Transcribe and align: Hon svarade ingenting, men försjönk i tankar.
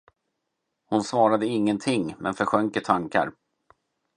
Hon 0.85 1.03
svarade 1.03 1.45
ingenting, 1.45 2.15
men 2.19 2.33
försjönk 2.33 2.77
i 2.77 2.81
tankar. 2.81 3.31